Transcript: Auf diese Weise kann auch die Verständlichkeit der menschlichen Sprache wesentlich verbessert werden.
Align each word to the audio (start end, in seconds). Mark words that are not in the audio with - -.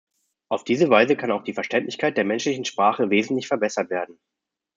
Auf 0.49 0.63
diese 0.63 0.89
Weise 0.89 1.15
kann 1.15 1.29
auch 1.29 1.43
die 1.43 1.53
Verständlichkeit 1.53 2.17
der 2.17 2.25
menschlichen 2.25 2.65
Sprache 2.65 3.11
wesentlich 3.11 3.47
verbessert 3.47 3.91
werden. 3.91 4.19